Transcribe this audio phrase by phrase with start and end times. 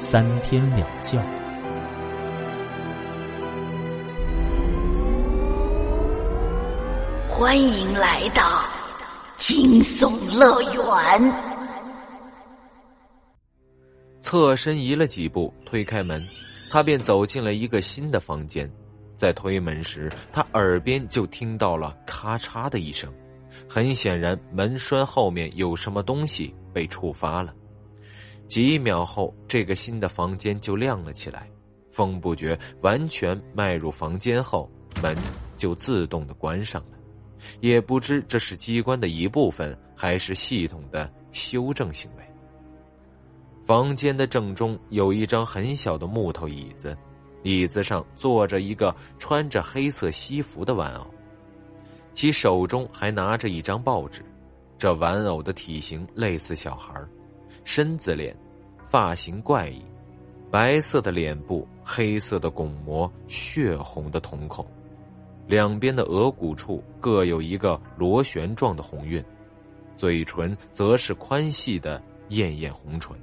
[0.00, 1.22] 三天两觉。
[7.28, 8.64] 欢迎来到
[9.36, 11.32] 惊悚乐园。
[14.20, 16.26] 侧身移了几步，推开门。
[16.72, 18.70] 他便走进了一个新的房间，
[19.16, 23.12] 在推门时，他耳边就听到了咔嚓的一声，
[23.68, 27.52] 很显然门栓后面有什么东西被触发了。
[28.50, 31.48] 几秒后，这个新的房间就亮了起来。
[31.92, 34.68] 风不觉完全迈入房间后，
[35.00, 35.16] 门
[35.56, 36.98] 就自动的关上了，
[37.60, 42.24] 也不知这是机关的一部分，还是系统的修正行为。
[43.64, 46.98] 房间的正中有一张很小的木头椅子，
[47.44, 51.06] 椅子上坐着一个穿着黑色西服的玩偶，
[52.14, 54.24] 其手中还拿着一张报纸。
[54.76, 56.94] 这玩偶的体型类似小孩，
[57.72, 58.36] 身子脸，
[58.88, 59.80] 发型怪异，
[60.50, 64.66] 白色的脸部，黑色的巩膜，血红的瞳孔，
[65.46, 69.24] 两边的额骨处各有一个螺旋状的红晕，
[69.96, 73.16] 嘴唇则是宽细的艳艳红唇。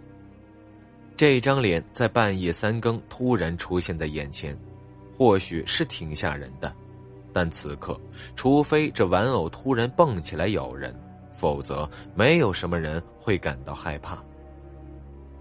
[1.17, 4.57] 这张脸在半夜三更突然出现在眼前，
[5.13, 6.73] 或许是挺吓人的，
[7.33, 7.99] 但此刻，
[8.33, 10.97] 除非这玩偶突然蹦起来咬人，
[11.33, 14.23] 否则没有什么人会感到害怕。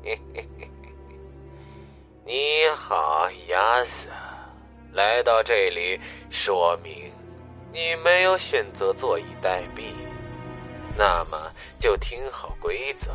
[2.25, 2.33] 你
[2.77, 3.91] 好，亚瑟，
[4.93, 5.99] 来到这里，
[6.31, 7.11] 说明
[7.73, 9.93] 你没有选择坐以待毙，
[10.97, 11.51] 那么
[11.81, 13.13] 就听好规则。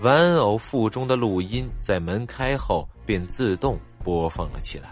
[0.00, 4.90] 玩偶腹中的录音在门开后便自动播放了起来。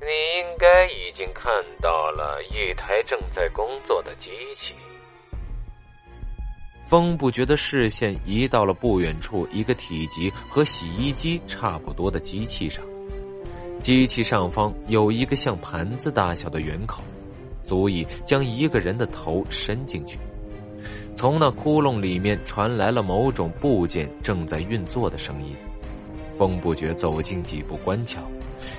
[0.00, 0.06] 你
[0.38, 4.74] 应该已经看到了一台正在工作的机器。
[6.86, 12.84] 风不觉的视线移到了不远处一个体积和洗衣机差不多的机器上，
[13.82, 17.02] 机器上方有一个像盘子大小的圆口，
[17.64, 20.18] 足以将一个人的头伸进去。
[21.16, 25.54] 从那窟窿里面传来了某种部件正在运作的声音。
[26.36, 28.20] 风不觉走近几步观瞧，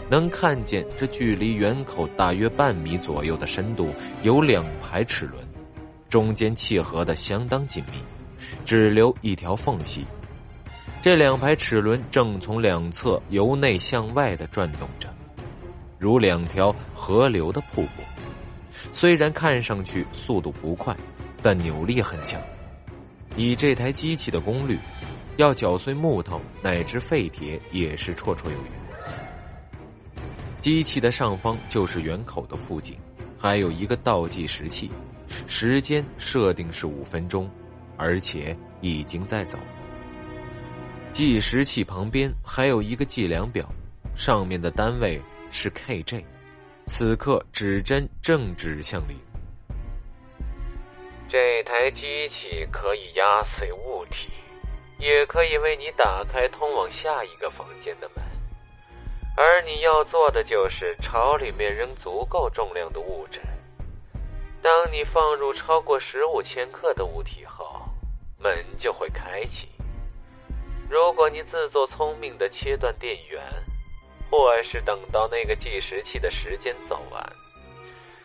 [0.10, 3.90] 能看见这距离圆口大约半米左右的深度
[4.24, 5.42] 有两排齿轮，
[6.10, 8.00] 中间契合的相当紧密，
[8.64, 10.06] 只留一条缝隙。
[11.02, 15.14] 这两排齿轮正从两侧由内向外的转动着，
[16.00, 18.04] 如两条河流的瀑布。
[18.92, 20.96] 虽然看上去速度不快。
[21.48, 22.42] 但扭力很强，
[23.38, 24.80] 以这台机器的功率，
[25.38, 30.20] 要搅碎木头乃至废铁也是绰绰有余。
[30.60, 32.98] 机器的上方就是圆口的附近，
[33.38, 34.90] 还有一个倒计时器，
[35.28, 37.50] 时间设定是五分钟，
[37.98, 39.58] 而且已经在走。
[41.14, 43.66] 计时器旁边还有一个计量表，
[44.16, 46.24] 上面的单位是 KJ，
[46.86, 49.18] 此刻指针正指向零。
[51.30, 54.30] 这台机器可以压碎物体，
[55.00, 58.24] 也可以为你打开通往下一个房间的门。
[59.38, 63.42] 而你要做的就是朝里面扔足够重量的物质。
[64.66, 67.88] 当你放入超过十五千克的物体后，
[68.40, 69.70] 门就会开启。
[70.90, 73.40] 如果你自作聪明的切断电源，
[74.28, 77.24] 或是等到那个计时器的时间走完，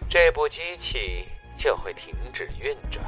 [0.08, 1.28] 这部机器。
[1.62, 3.04] 就会停止运转。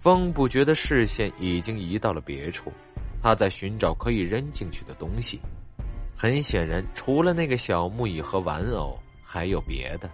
[0.00, 2.72] 风不觉的视线已经移到了别处，
[3.20, 5.40] 他在寻找可以扔进去的东西。
[6.16, 10.08] 很显然，除了那个小木椅和玩偶，还有别的。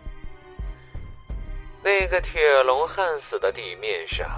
[1.87, 2.31] 那个铁
[2.65, 4.29] 笼焊死的地面上，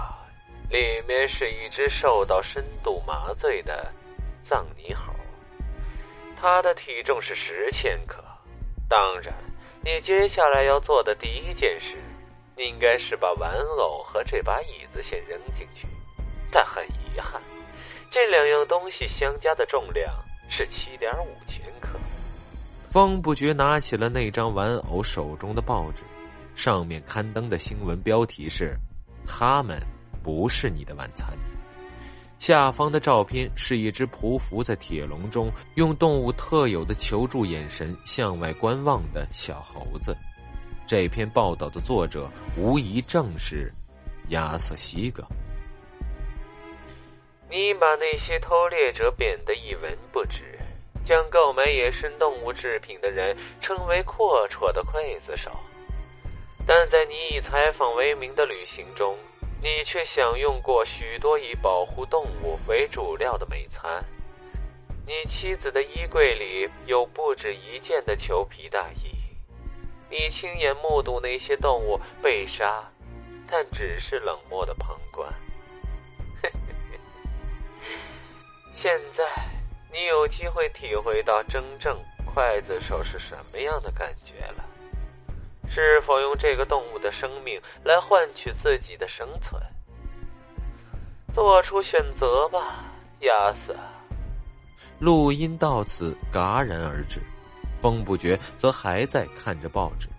[0.69, 3.91] 里面是一只受到深度麻醉的
[4.47, 5.11] 藏泥猴，
[6.39, 8.23] 它的体重是十千克。
[8.87, 9.33] 当然。
[9.81, 11.97] 你接下来要做的第一件事，
[12.57, 15.87] 应该是把玩偶和这把椅子先扔进去。
[16.51, 17.41] 但很遗憾，
[18.11, 20.13] 这两样东西相加的重量
[20.49, 21.97] 是七点五千克。
[22.91, 26.03] 方不觉拿起了那张玩偶手中的报纸，
[26.59, 28.75] 上面刊登的新闻标题是
[29.25, 29.81] ：“他们
[30.21, 31.33] 不是你的晚餐。
[32.37, 40.13] 下方的照片是一只匍匐在铁笼中，用动物特有的求助眼神向外观望的小猴子。
[40.85, 43.71] 这篇报道的作者无疑正是
[44.31, 45.23] 亚瑟西格。
[47.49, 50.59] 你把那些偷猎者贬得一文不值，
[51.07, 55.49] 将购买野生动物制品的人称为阔绰的刽子手，
[56.69, 59.17] 但在你以采访为名的旅行中。
[59.61, 64.01] 你却享用过许多以保护动物为主料的美餐。
[65.05, 69.11] 你妻子的衣柜里有不止一件的裘皮大衣。
[70.09, 72.89] 你亲眼目睹那些动物被杀，
[73.51, 75.29] 但只是冷漠的旁观。
[78.81, 79.25] 现在
[79.91, 82.01] 你有机会体会到真正
[82.33, 84.68] 刽子手是什么样的感觉了。
[85.79, 89.61] 是否用这个动物的生命来换取自己的生存？
[91.33, 92.83] 做出选择吧，
[93.21, 93.73] 亚瑟。
[94.99, 97.21] 录音到此戛然而止，
[97.79, 100.09] 风不觉则还在看着报纸。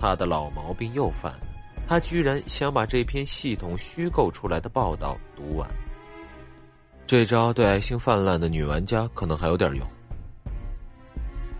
[0.00, 1.46] 他的老毛病又犯了，
[1.86, 5.68] 他居然想把这篇系统虚构出来的报道读完。
[7.06, 9.86] 这招对爱心泛滥的女玩家可能还有点用。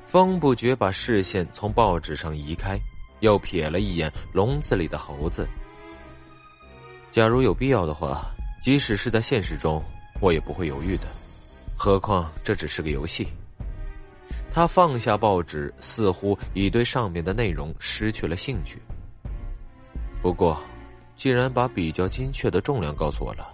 [0.07, 2.77] 风不觉把视线从报纸上移开。
[3.21, 5.49] 又瞥了一眼笼子里的猴子。
[7.11, 8.31] 假如有必要的话，
[8.63, 9.83] 即使是在现实中，
[10.21, 11.05] 我也不会犹豫的。
[11.77, 13.29] 何况这只是个游戏。
[14.53, 18.79] 他放下报纸，似乎已对上面的内容失去了兴趣。
[20.21, 20.61] 不过，
[21.17, 23.47] 既然把比较精确的重量告诉我了，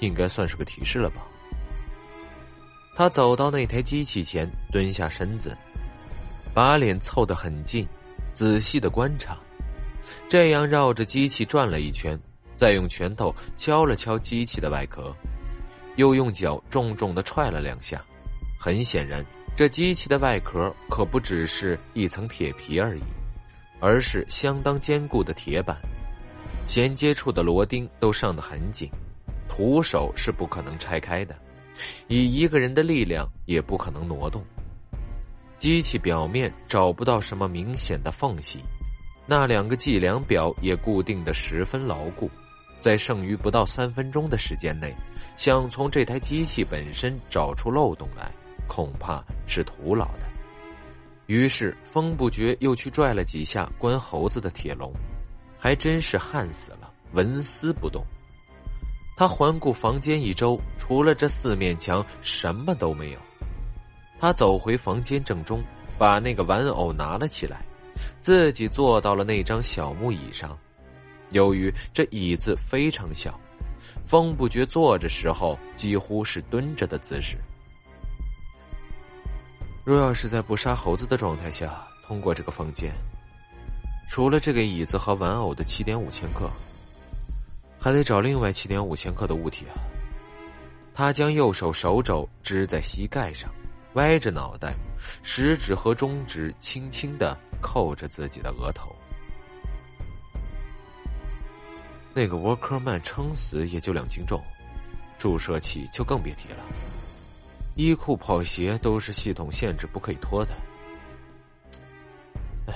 [0.00, 1.26] 应该算是个提示了吧。
[2.96, 5.56] 他走到那台机器前，蹲下身子，
[6.52, 7.86] 把脸凑得很近。
[8.40, 9.38] 仔细的观察，
[10.26, 12.18] 这样绕着机器转了一圈，
[12.56, 15.14] 再用拳头敲了敲机器的外壳，
[15.96, 18.02] 又用脚重重的踹了两下。
[18.58, 19.22] 很显然，
[19.54, 23.02] 这机器的外壳可不只是一层铁皮而已，
[23.78, 25.76] 而是相当坚固的铁板，
[26.66, 28.90] 衔接处的螺钉都上得很紧，
[29.50, 31.36] 徒手是不可能拆开的，
[32.08, 34.42] 以一个人的力量也不可能挪动。
[35.60, 38.60] 机器表面找不到什么明显的缝隙，
[39.26, 42.30] 那两个计量表也固定的十分牢固，
[42.80, 44.96] 在剩余不到三分钟的时间内，
[45.36, 48.32] 想从这台机器本身找出漏洞来，
[48.66, 50.26] 恐怕是徒劳的。
[51.26, 54.90] 于是风不觉又去拽了几下关猴子的铁笼，
[55.58, 58.02] 还真是焊死了，纹丝不动。
[59.14, 63.18] 他环顾房间一周，除了这四面墙，什么都没有。
[64.20, 65.64] 他走回房间正中，
[65.96, 67.64] 把那个玩偶拿了起来，
[68.20, 70.56] 自己坐到了那张小木椅上。
[71.30, 73.40] 由于这椅子非常小，
[74.04, 77.38] 风不觉坐着时候几乎是蹲着的姿势。
[79.86, 82.92] 若要是在不杀猴子的状态下通过这个房间，
[84.06, 86.50] 除了这个椅子和玩偶的七点五千克，
[87.78, 89.80] 还得找另外七点五千克的物体啊！
[90.92, 93.50] 他将右手手肘支在膝盖上。
[93.94, 94.74] 歪着脑袋，
[95.22, 98.94] 食指和中指轻轻的扣着自己的额头。
[102.14, 104.42] 那个沃克曼撑死也就两斤重，
[105.18, 106.64] 注射器就更别提了。
[107.76, 110.54] 衣裤、跑鞋都是系统限制不可以脱的。
[112.66, 112.74] 哎，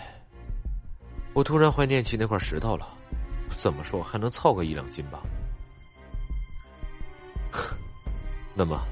[1.33, 2.88] 我突然怀念起那块石头了，
[3.56, 5.23] 怎么说还能凑个一两斤吧？
[8.54, 8.85] 那么。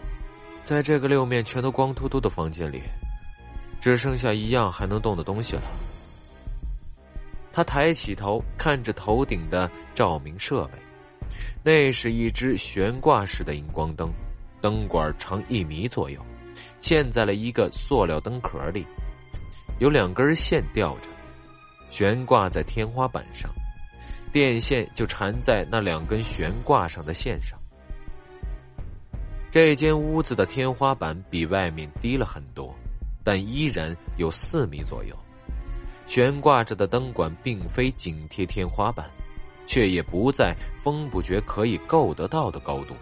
[0.64, 2.82] 在这个六面全都光秃秃的房间里，
[3.80, 5.62] 只剩下一样还能动的东西了。
[7.52, 10.78] 他抬起头，看着头顶的照明设备，
[11.62, 14.10] 那是一只悬挂式的荧光灯，
[14.60, 16.24] 灯管长一米左右，
[16.80, 18.86] 嵌在了一个塑料灯壳里，
[19.80, 21.10] 有两根线吊着，
[21.90, 23.50] 悬挂在天花板上，
[24.32, 27.58] 电线就缠在那两根悬挂上的线上。
[29.52, 32.74] 这间屋子的天花板比外面低了很多，
[33.22, 35.14] 但依然有四米左右。
[36.06, 39.10] 悬挂着的灯管并非紧贴天花板，
[39.66, 42.94] 却也不在风不觉可以够得到的高度。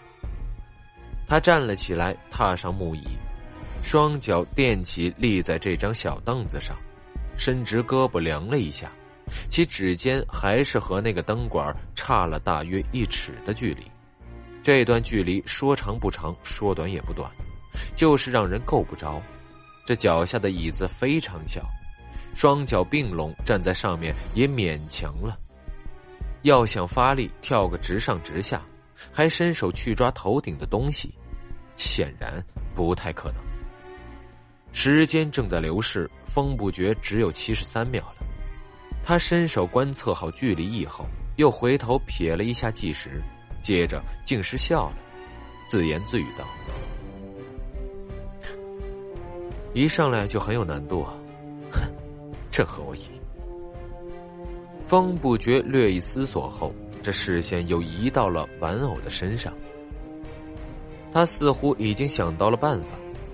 [1.29, 3.05] 他站了起来，踏上木椅，
[3.81, 6.77] 双脚垫起立在这张小凳子上，
[7.37, 8.91] 伸直胳膊量了一下，
[9.49, 13.85] 其指尖还是和那个灯管差了大约一尺的距离。
[14.63, 17.31] 这段距离说长不长，说短也不短，
[17.97, 19.21] 就是让人够不着。
[19.87, 21.67] 这脚下的椅子非常小，
[22.35, 25.39] 双脚并拢站在上面也勉强了。
[26.43, 28.63] 要想发力跳个直上直下，
[29.13, 31.15] 还伸手去抓头顶的东西，
[31.77, 33.43] 显然不太可能。
[34.73, 38.27] 时间正在流逝，风不觉只有七十三秒了。
[39.03, 43.23] 他伸手观测好距离以后，又回头瞥了一下计时，
[43.63, 44.95] 接着竟是笑了，
[45.67, 46.45] 自言自语道
[49.75, 51.15] ：“一上来就很有难度啊，
[51.73, 51.81] 哼，
[52.51, 53.01] 正合我意。”
[54.87, 59.53] 风不觉略一思索后，这视线又移到了玩偶的身上。
[61.13, 62.89] 他似乎已经想到了办法，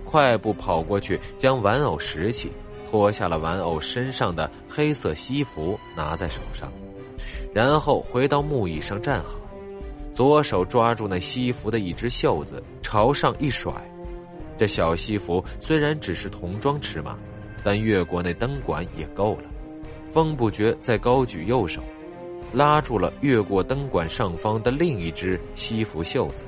[0.04, 2.50] 快步跑过去，将玩偶拾起。
[2.88, 6.73] 脱下了玩偶身上的黑色西服，拿在手上，
[7.52, 9.40] 然后回到木椅上站好，
[10.16, 13.70] 左手抓住那西服的一只袖子，朝上一甩。
[14.56, 17.18] 这小西服虽然只是童装尺码，
[17.62, 19.42] 但越过那灯管也够了。
[20.11, 21.82] 风不觉再高举右手，
[22.50, 26.44] 拉住了越过灯管上方的另一只西服袖子，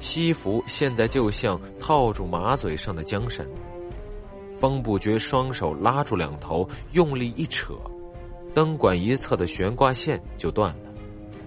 [0.00, 3.46] 西服现在就像套住马嘴上的缰绳。
[4.56, 7.74] 风不觉双手拉住两头，用力一扯，
[8.52, 10.89] 灯管一侧的悬挂线就断了。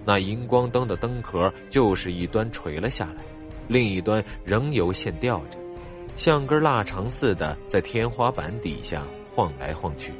[0.04, 3.22] 那荧光灯的灯壳就是一端垂了下来，
[3.68, 5.58] 另一端仍由线吊着，
[6.16, 9.02] 像根腊肠似的在天花板底下
[9.34, 10.12] 晃来晃去。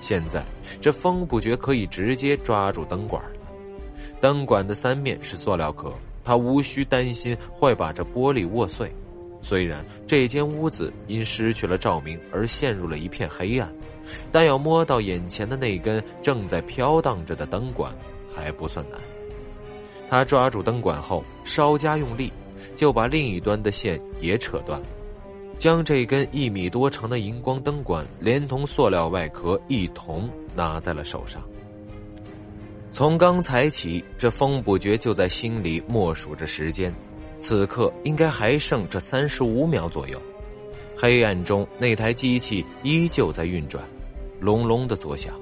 [0.00, 0.44] 现在
[0.80, 3.30] 这风不觉可以直接抓住灯管了。
[4.20, 5.92] 灯管的三面是塑料壳，
[6.24, 8.92] 他无需担心会把这玻璃握碎。
[9.40, 13.72] 虽然这间屋子因失去了照明而陷入了一片黑暗，
[14.30, 17.92] 但要摸到眼前的那根正在飘荡着的灯管
[18.34, 19.00] 还不算难。
[20.08, 22.32] 他抓住灯管后，稍加用力，
[22.76, 24.86] 就把另一端的线也扯断了，
[25.58, 31.42] 将这根一米多长的荧光灯管连同塑料外壳一同拿在了手上。
[32.90, 36.92] 从刚才起，这风不觉就在心里默数着时间。
[37.38, 40.20] 此刻应该还剩这三十五秒左右，
[40.94, 43.82] 黑暗中那台机器依旧在运转，
[44.38, 45.34] 隆隆的作响。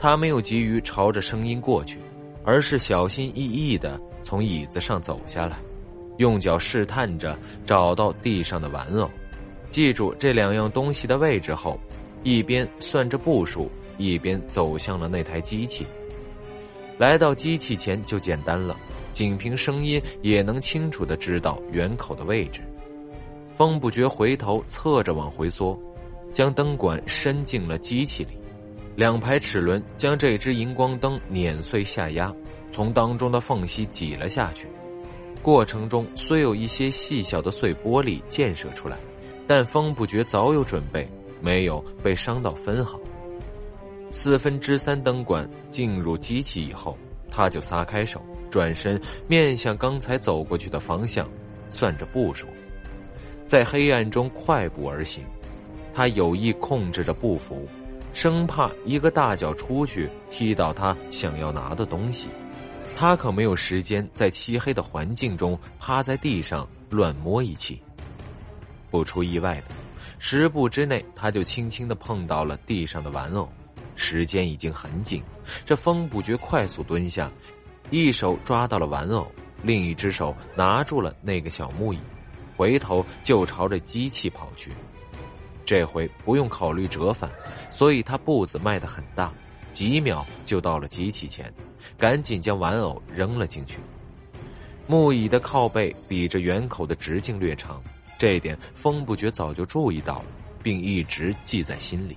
[0.00, 1.98] 他没有急于朝着声音过去，
[2.48, 5.58] 而是小心翼翼的从椅子上走下来，
[6.16, 9.06] 用脚试探着找到地上的玩偶，
[9.70, 11.78] 记住这两样东西的位置后，
[12.22, 15.86] 一边算着步数，一边走向了那台机器。
[16.96, 18.74] 来到机器前就简单了。
[19.12, 22.62] 仅凭声音也能清楚的知道圆口的位置。
[23.56, 25.78] 风不觉回头侧着往回缩，
[26.32, 28.30] 将灯管伸进了机器里，
[28.98, 32.34] 两排齿轮将这只荧光灯碾碎下压，
[32.72, 34.66] 从当中的缝隙挤了下去。
[35.40, 38.96] 过程中虽有一些细小的碎玻璃溅射出来，
[39.46, 41.08] 但风不觉早有准备，
[41.40, 42.98] 没有被伤到分毫。
[44.10, 46.98] 四分之三灯管进入机器以后，
[47.30, 48.20] 他就撒开手。
[48.50, 51.24] 转身面向刚才走过去的方向，
[51.70, 52.48] 算着步数，
[53.46, 55.22] 在黑暗中快步而行。
[55.94, 57.68] 他有意控制着步幅，
[58.18, 62.28] 生怕一个大脚出去踢到他想要拿的东西。
[62.96, 67.80] 他可没有时间在漆黑的环境中趴在地上乱摸一气。
[68.90, 69.66] 不出意外的，
[70.18, 73.48] 十步之内他就轻轻的碰到了地上的玩偶。
[73.94, 75.22] 时间已经很紧，
[75.64, 77.30] 这风不觉快速蹲下。
[77.90, 79.30] 一手抓到了玩偶，
[79.62, 82.00] 另一只手拿住了那个小木椅，
[82.56, 84.72] 回头就朝着机器跑去。
[85.68, 87.30] 这回不用考虑折返，
[87.70, 89.30] 所以他步子迈得很大，
[89.70, 91.52] 几秒就到了机器前，
[91.98, 93.78] 赶紧将玩偶扔了进去。
[94.86, 97.82] 木椅的靠背比这圆口的直径略长，
[98.16, 100.24] 这一点风不觉早就注意到了，
[100.62, 102.16] 并一直记在心里。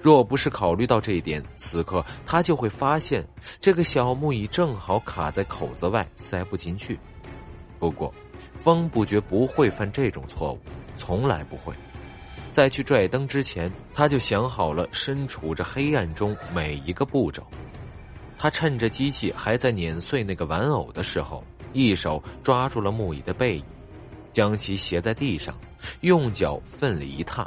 [0.00, 3.24] 若不是考虑到这一点，此刻他就会发现
[3.60, 6.98] 这个小木椅正好卡在口子外，塞不进去。
[7.78, 8.12] 不过，
[8.58, 10.58] 风不觉不会犯这种错误，
[10.96, 11.72] 从来不会。
[12.56, 17.46] 在去拽灯之前，他就想好了身处这黑暗中每一个步骤。
[18.38, 21.44] 他趁着机器还在碾碎那个玩偶的时候，
[21.74, 23.64] 一手抓住了木椅的背椅，
[24.32, 25.54] 将其斜在地上，
[26.00, 27.46] 用脚奋力一踏。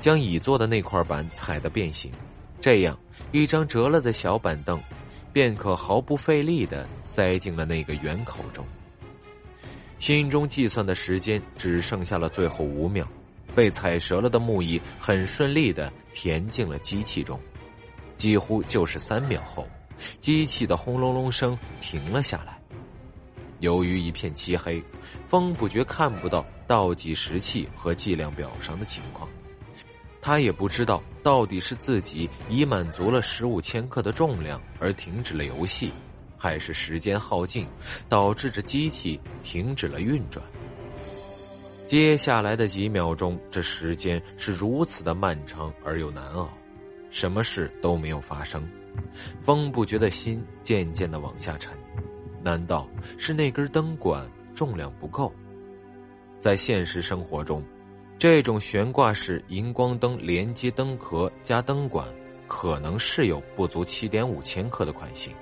[0.00, 2.12] 将椅座的那块板踩得变形，
[2.60, 2.96] 这样
[3.32, 4.80] 一张折了的小板凳，
[5.32, 8.64] 便可毫不费力的塞进了那个圆口中。
[9.98, 13.04] 心中计算的时间只剩下了最后五秒，
[13.54, 17.40] 被踩折了的木椅很顺利的填进了机器中，
[18.16, 19.66] 几乎就是三秒后，
[20.20, 22.58] 机器的轰隆隆声停了下来。
[23.60, 24.80] 由于一片漆黑，
[25.26, 29.28] 风不觉看不到倒计时器和计量表上的情况。
[30.20, 35.90] 他也不知道到底是自己已满足了十五千克的重量而停止了游戏，
[36.36, 37.66] 还是时间耗尽，
[38.08, 40.44] 导致这机器停止了运转。
[41.88, 46.46] 接下来的几秒钟，这时间是如此的漫长而又难熬，
[47.08, 48.68] 什么事都没有发生。
[49.40, 51.72] 风不觉的心渐渐的往下沉，
[52.42, 55.32] 难道是那根灯管重量不够？
[56.38, 57.64] 在现实生活中，
[58.18, 62.06] 这种悬挂式荧光灯连接灯壳加灯管，
[62.46, 65.34] 可能是有不足七点五千克的款型，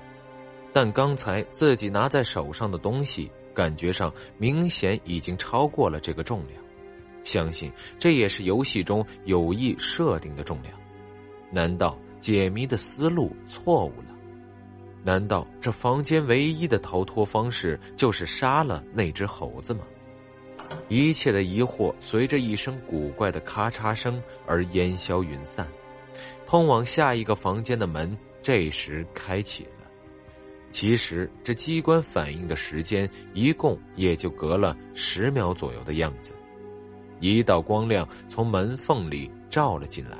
[0.71, 6.61] 但刚才自己拿在手上的东西，感觉上明显已经超过了这个重量。
[7.23, 10.71] 相信这也是游戏中有意设定的重量。
[11.49, 14.15] 难道解谜的思路错误了？
[15.03, 19.81] 难道这房间唯一的逃脱方式就是杀了那只猴子吗？
[20.87, 25.67] 一切的疑惑随着一声古怪的咔嚓声而烟消云散，
[26.45, 29.76] 通往下一个房间的门这时开启了。
[30.69, 36.33] 其实这机关反应的时间一共也就隔了十秒左右的样子，
[37.19, 40.17] 一道光亮从门缝里照了进来，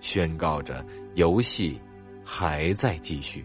[0.00, 0.84] 宣告着
[1.16, 1.78] 游戏
[2.24, 3.44] 还在继续。